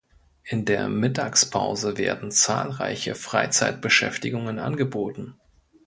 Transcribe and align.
In 0.43 0.65
der 0.65 0.89
Mittagspause 0.89 1.95
werden 1.99 2.31
zahlreiche 2.31 3.13
Freizeitbeschäftigungen 3.13 4.57
angeboten. 4.57 5.35